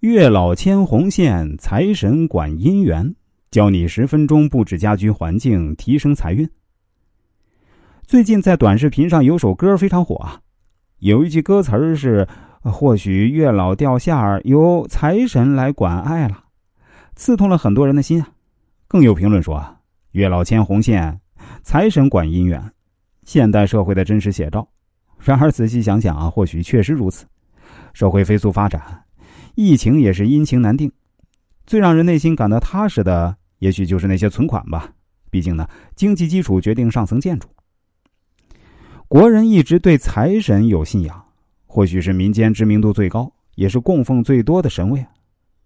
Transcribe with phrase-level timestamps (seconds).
[0.00, 3.14] 月老牵红线，财神管姻缘，
[3.50, 6.48] 教你十分钟布置家居环境，提升财运。
[8.06, 10.40] 最近在短视频上有首歌非常火啊，
[11.00, 12.26] 有一句歌词是
[12.64, 16.44] ：“或许月老掉线儿，由财神来管爱了”，
[17.14, 18.30] 刺痛了很多人的心啊。
[18.88, 19.62] 更有评论说
[20.12, 21.20] ：“月老牵红线，
[21.62, 22.72] 财神管姻缘。”
[23.24, 24.66] 现代社会的真实写照。
[25.18, 27.26] 然而仔细想想啊，或许确实如此。
[27.92, 28.80] 社会飞速发展。
[29.54, 30.90] 疫情也是阴晴难定，
[31.66, 34.92] 最让人内心感到踏实的，也许就是那些存款吧。
[35.30, 37.48] 毕竟呢，经济基础决定上层建筑。
[39.06, 41.24] 国人一直对财神有信仰，
[41.66, 45.04] 或许是民间知名度最高，也是供奉最多的神位。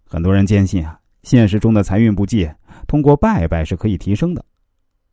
[0.07, 2.51] 很多人坚信啊，现实中的财运不济，
[2.87, 4.45] 通过拜拜是可以提升的。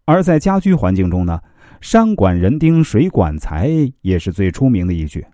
[0.06, 1.40] 而在家居环境中呢，
[1.80, 3.70] 山管人丁，水管财，
[4.02, 5.26] 也是最出名的一句。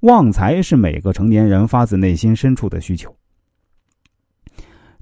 [0.00, 3.14] 旺财是每个成年人发自内心深处的需求。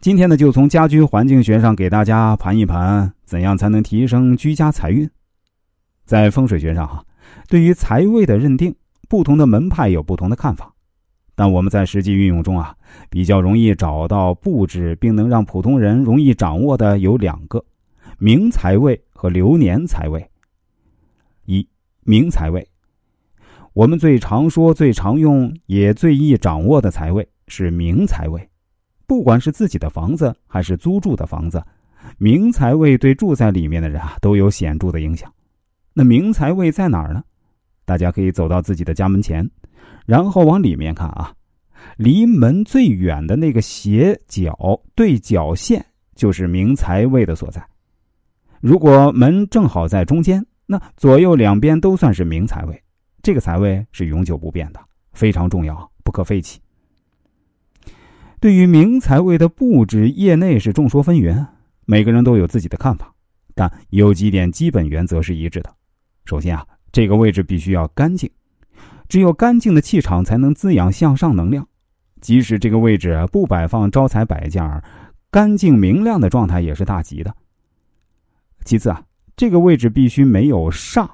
[0.00, 5.10] 今天呢，就从家居环境学上给大家盘一盘，怎样才能提升居家财运。
[6.04, 7.04] 在风水学上哈，
[7.48, 8.72] 对于财位的认定，
[9.08, 10.72] 不同的门派有不同的看法。
[11.34, 12.76] 但我们在实际运用中啊，
[13.10, 17.64] 比较容易找到布置并能让普通人容易掌握的有两个：
[18.18, 20.30] 明财位和流年财位。
[21.46, 21.66] 一
[22.04, 22.64] 明财位。
[23.74, 28.48] 我们最常说、最常用也最易掌握的财位是明财位，
[29.04, 31.60] 不管是自己的房子还是租住的房子，
[32.16, 35.28] 明财位对住在里面的人啊都有显著的影响。
[35.92, 37.24] 那明财位在哪儿呢？
[37.84, 39.50] 大家可以走到自己的家门前，
[40.06, 41.34] 然后往里面看啊，
[41.96, 44.56] 离门最远的那个斜角
[44.94, 47.60] 对角线就是明财位的所在。
[48.60, 52.80] 如果门正好在中间，那左右两边都算是明财位。
[53.24, 54.80] 这个财位是永久不变的，
[55.14, 56.60] 非常重要，不可废弃。
[58.38, 61.46] 对于明财位的布置，业内是众说纷纭，
[61.86, 63.10] 每个人都有自己的看法。
[63.54, 65.74] 但有几点基本原则是一致的：
[66.26, 68.30] 首先啊，这个位置必须要干净，
[69.08, 71.66] 只有干净的气场才能滋养向上能量。
[72.20, 74.82] 即使这个位置不摆放招财摆件，
[75.30, 77.34] 干净明亮的状态也是大吉的。
[78.66, 79.02] 其次啊，
[79.34, 81.08] 这个位置必须没有煞。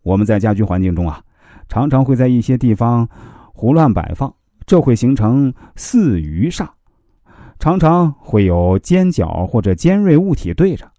[0.00, 1.22] 我们在家居环境中啊。
[1.68, 3.08] 常常会在一些地方
[3.52, 4.34] 胡乱摆放，
[4.66, 6.66] 这会形成四余煞；
[7.58, 10.90] 常常会有尖角或者尖锐物体对着，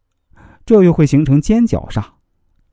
[0.66, 2.04] 这又会形成尖角煞；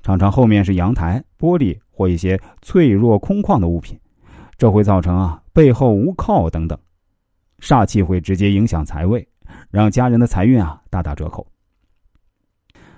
[0.03, 3.99] 常常后面是阳台、玻璃或一些脆弱空旷的物品，
[4.57, 6.79] 这会造成啊背后无靠等等，
[7.61, 9.29] 煞气会直接影响财位，
[9.71, 11.47] 让家人的财运啊大打折扣。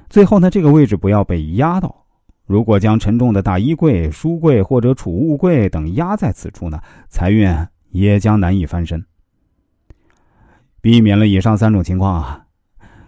[0.08, 2.03] 最后呢，这个位置不要被压到。
[2.46, 6.78] 如果将沉重的大衣柜、书柜或者储物柜等压在此处呢，
[7.08, 7.50] 财运
[7.90, 9.04] 也将难以翻身。
[10.82, 12.46] 避免了以上三种情况啊，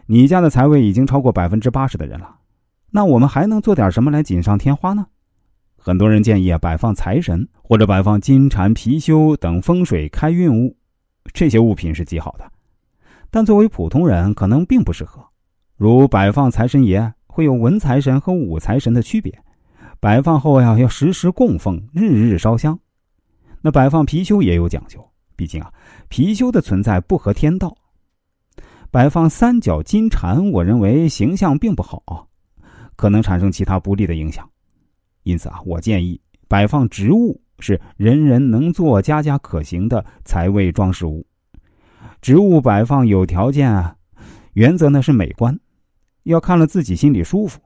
[0.06, 2.36] 你家的财位已经超过百分之八十的人了。
[2.90, 5.06] 那我们还能做点什么来锦上添花呢？
[5.76, 10.74] 很多人建议啊，摆放财神或者摆放金蟾、貔貅等风水开运物，
[11.34, 12.50] 这些物品是极好的，
[13.30, 15.22] 但作为普通人可能并不适合，
[15.76, 17.12] 如摆放财神爷。
[17.36, 19.30] 会有文财神和武财神的区别，
[20.00, 22.78] 摆放后呀要时时供奉，日日烧香。
[23.60, 25.70] 那摆放貔貅也有讲究，毕竟啊
[26.08, 27.76] 貔貅的存在不合天道。
[28.90, 32.26] 摆放三角金蟾，我认为形象并不好，
[32.96, 34.48] 可能产生其他不利的影响。
[35.24, 36.18] 因此啊，我建议
[36.48, 41.22] 摆放植物是人人能做、家家可行的财位装饰物。
[42.22, 43.94] 植物摆放有条件啊，
[44.54, 45.54] 原则呢是美观。
[46.26, 47.60] 要看了自己心里舒服，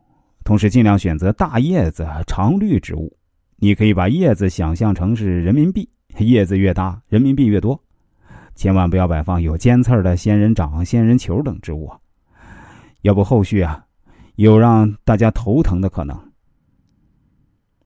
[0.44, 3.10] 同时尽量选择大叶子、常绿植物。
[3.56, 5.88] 你可以把叶子想象成是人民币，
[6.18, 7.82] 叶子越大，人民币越多。
[8.54, 11.98] 千万不要摆放有尖刺的仙人掌、仙人球等植物啊，
[13.00, 13.82] 要不后续啊
[14.36, 16.29] 有让大家头疼的可能。